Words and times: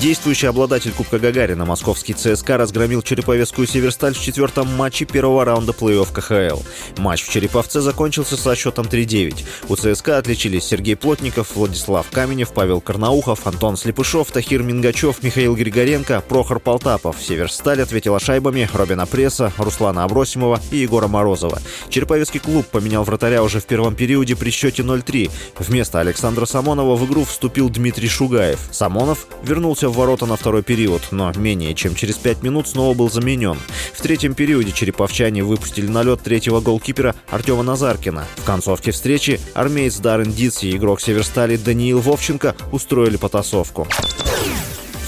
Действующий 0.00 0.46
обладатель 0.46 0.92
Кубка 0.92 1.18
Гагарина, 1.18 1.66
московский 1.66 2.14
ЦСКА, 2.14 2.56
разгромил 2.56 3.02
Череповецкую 3.02 3.66
Северсталь 3.66 4.14
в 4.14 4.20
четвертом 4.20 4.66
матче 4.74 5.04
первого 5.04 5.44
раунда 5.44 5.72
плей-офф 5.72 6.10
КХЛ. 6.10 6.62
Матч 6.96 7.24
в 7.24 7.30
Череповце 7.30 7.82
закончился 7.82 8.38
со 8.38 8.56
счетом 8.56 8.86
3-9. 8.86 9.44
У 9.68 9.76
ЦСКА 9.76 10.16
отличились 10.16 10.64
Сергей 10.64 10.96
Плотников, 10.96 11.54
Владислав 11.54 12.06
Каменев, 12.10 12.54
Павел 12.54 12.80
Карнаухов, 12.80 13.46
Антон 13.46 13.76
Слепышов, 13.76 14.32
Тахир 14.32 14.62
Мингачев, 14.62 15.22
Михаил 15.22 15.54
Григоренко, 15.54 16.22
Прохор 16.26 16.60
Полтапов. 16.60 17.16
Северсталь 17.20 17.82
ответила 17.82 18.18
шайбами 18.18 18.70
Робина 18.72 19.04
Пресса, 19.04 19.52
Руслана 19.58 20.04
Абросимова 20.04 20.60
и 20.70 20.78
Егора 20.78 21.08
Морозова. 21.08 21.60
Череповецкий 21.90 22.40
клуб 22.40 22.64
поменял 22.64 23.04
вратаря 23.04 23.42
уже 23.42 23.60
в 23.60 23.66
первом 23.66 23.94
периоде 23.94 24.34
при 24.34 24.48
счете 24.48 24.82
0-3. 24.82 25.30
Вместо 25.58 26.00
Александра 26.00 26.46
Самонова 26.46 26.96
в 26.96 27.04
игру 27.04 27.24
вступил 27.24 27.68
Дмитрий 27.68 28.08
Шугаев. 28.08 28.60
Самонов 28.70 29.26
вернулся 29.42 29.89
в 29.90 29.96
ворота 29.96 30.26
на 30.26 30.36
второй 30.36 30.62
период, 30.62 31.02
но 31.10 31.32
менее 31.36 31.74
чем 31.74 31.94
через 31.94 32.16
пять 32.16 32.42
минут 32.42 32.68
снова 32.68 32.94
был 32.94 33.10
заменен. 33.10 33.58
В 33.92 34.00
третьем 34.00 34.34
периоде 34.34 34.72
череповчане 34.72 35.44
выпустили 35.44 35.86
на 35.86 36.02
лед 36.02 36.22
третьего 36.22 36.60
голкипера 36.60 37.14
Артема 37.28 37.62
Назаркина. 37.62 38.26
В 38.36 38.44
концовке 38.44 38.90
встречи 38.90 39.40
армеец 39.54 39.98
Даррен 39.98 40.32
Дитс 40.32 40.62
и 40.62 40.76
игрок 40.76 41.00
Северстали 41.00 41.56
Даниил 41.56 42.00
Вовченко 42.00 42.54
устроили 42.72 43.16
потасовку. 43.16 43.86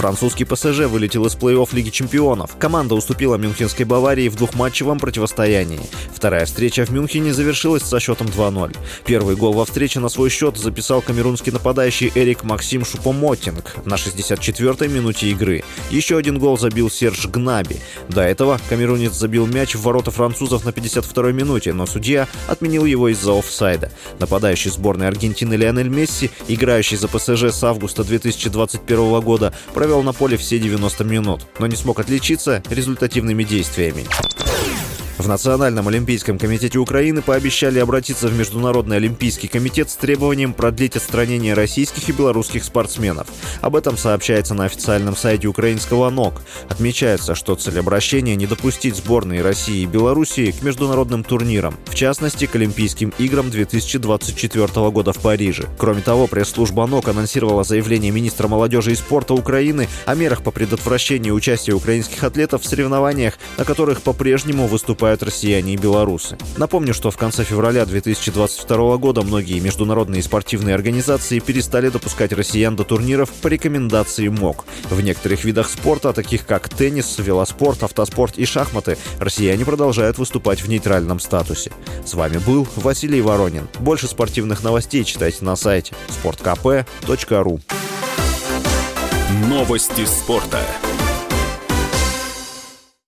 Французский 0.00 0.46
ПСЖ 0.46 0.86
вылетел 0.86 1.26
из 1.26 1.34
плей-офф 1.34 1.68
Лиги 1.74 1.90
чемпионов. 1.90 2.56
Команда 2.58 2.94
уступила 2.94 3.36
Мюнхенской 3.36 3.84
Баварии 3.84 4.30
в 4.30 4.34
двухматчевом 4.34 4.98
противостоянии. 4.98 5.78
Вторая 6.14 6.46
встреча 6.46 6.86
в 6.86 6.90
Мюнхене 6.90 7.34
завершилась 7.34 7.82
со 7.82 8.00
счетом 8.00 8.28
2-0. 8.28 8.74
Первый 9.04 9.36
гол 9.36 9.52
во 9.52 9.66
встрече 9.66 10.00
на 10.00 10.08
свой 10.08 10.30
счет 10.30 10.56
записал 10.56 11.02
камерунский 11.02 11.52
нападающий 11.52 12.10
Эрик 12.14 12.44
Максим 12.44 12.86
Шупомотинг 12.86 13.76
на 13.84 13.96
64-й 13.96 14.88
минуте 14.88 15.26
игры. 15.26 15.64
Еще 15.90 16.16
один 16.16 16.38
гол 16.38 16.56
забил 16.56 16.90
Серж 16.90 17.26
Гнаби. 17.26 17.76
До 18.08 18.22
этого 18.22 18.58
камерунец 18.70 19.12
забил 19.12 19.46
мяч 19.46 19.74
в 19.74 19.82
ворота 19.82 20.10
французов 20.10 20.64
на 20.64 20.70
52-й 20.70 21.34
минуте, 21.34 21.74
но 21.74 21.84
судья 21.84 22.26
отменил 22.48 22.86
его 22.86 23.10
из-за 23.10 23.38
офсайда. 23.38 23.92
Нападающий 24.18 24.70
сборной 24.70 25.08
Аргентины 25.08 25.52
Лионель 25.52 25.90
Месси, 25.90 26.30
играющий 26.48 26.96
за 26.96 27.06
ПСЖ 27.06 27.52
с 27.54 27.62
августа 27.62 28.02
2021 28.02 29.20
года, 29.20 29.52
провел 29.74 29.89
провел 29.90 30.04
на 30.04 30.12
поле 30.12 30.36
все 30.36 30.60
90 30.60 31.02
минут, 31.02 31.40
но 31.58 31.66
не 31.66 31.74
смог 31.74 31.98
отличиться 31.98 32.62
результативными 32.70 33.42
действиями. 33.42 34.06
В 35.20 35.28
Национальном 35.28 35.86
олимпийском 35.86 36.38
комитете 36.38 36.78
Украины 36.78 37.20
пообещали 37.20 37.78
обратиться 37.78 38.26
в 38.28 38.32
Международный 38.32 38.96
олимпийский 38.96 39.48
комитет 39.48 39.90
с 39.90 39.96
требованием 39.96 40.54
продлить 40.54 40.96
отстранение 40.96 41.52
российских 41.52 42.08
и 42.08 42.12
белорусских 42.12 42.64
спортсменов. 42.64 43.26
Об 43.60 43.76
этом 43.76 43.98
сообщается 43.98 44.54
на 44.54 44.64
официальном 44.64 45.14
сайте 45.14 45.46
украинского 45.46 46.08
НОК. 46.08 46.40
Отмечается, 46.70 47.34
что 47.34 47.54
цель 47.54 47.78
обращения– 47.80 48.34
не 48.36 48.46
допустить 48.46 48.96
сборные 48.96 49.42
России 49.42 49.82
и 49.82 49.86
Белоруссии 49.86 50.52
к 50.52 50.62
международным 50.62 51.22
турнирам, 51.22 51.76
в 51.84 51.94
частности, 51.94 52.46
к 52.46 52.56
Олимпийским 52.56 53.12
играм 53.18 53.50
2024 53.50 54.90
года 54.90 55.12
в 55.12 55.18
Париже. 55.18 55.68
Кроме 55.76 56.00
того, 56.00 56.28
пресс-служба 56.28 56.86
НОК 56.86 57.08
анонсировала 57.08 57.62
заявление 57.62 58.10
министра 58.10 58.48
молодежи 58.48 58.92
и 58.92 58.94
спорта 58.94 59.34
Украины 59.34 59.86
о 60.06 60.14
мерах 60.14 60.42
по 60.42 60.50
предотвращению 60.50 61.34
участия 61.34 61.74
украинских 61.74 62.24
атлетов 62.24 62.62
в 62.62 62.66
соревнованиях, 62.66 63.34
на 63.58 63.66
которых 63.66 64.00
по-прежнему 64.00 64.66
выступают 64.66 65.09
выступают 65.10 65.22
россияне 65.22 65.74
и 65.74 65.76
белорусы. 65.76 66.38
Напомню, 66.56 66.94
что 66.94 67.10
в 67.10 67.16
конце 67.16 67.44
февраля 67.44 67.84
2022 67.84 68.96
года 68.98 69.22
многие 69.22 69.58
международные 69.60 70.22
спортивные 70.22 70.74
организации 70.74 71.40
перестали 71.40 71.88
допускать 71.88 72.32
россиян 72.32 72.76
до 72.76 72.84
турниров 72.84 73.30
по 73.30 73.48
рекомендации 73.48 74.28
МОК. 74.28 74.64
В 74.88 75.00
некоторых 75.00 75.44
видах 75.44 75.68
спорта, 75.68 76.12
таких 76.12 76.46
как 76.46 76.68
теннис, 76.68 77.18
велоспорт, 77.18 77.82
автоспорт 77.82 78.38
и 78.38 78.44
шахматы, 78.44 78.96
россияне 79.18 79.64
продолжают 79.64 80.18
выступать 80.18 80.62
в 80.62 80.68
нейтральном 80.68 81.18
статусе. 81.18 81.72
С 82.04 82.14
вами 82.14 82.38
был 82.38 82.66
Василий 82.76 83.20
Воронин. 83.20 83.68
Больше 83.80 84.06
спортивных 84.06 84.62
новостей 84.62 85.04
читайте 85.04 85.44
на 85.44 85.56
сайте 85.56 85.94
sportkp.ru 86.22 87.60
Новости 89.48 90.04
спорта. 90.04 90.60